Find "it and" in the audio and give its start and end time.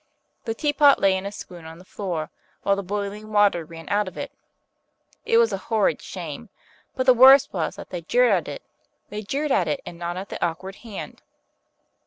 9.67-9.99